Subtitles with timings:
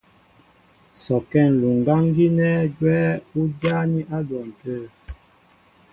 [1.03, 3.01] Sɔkɛ́ ǹluŋgáŋ gínɛ́ gwɛ́
[3.39, 4.79] ú jáání á dwɔn tə̂.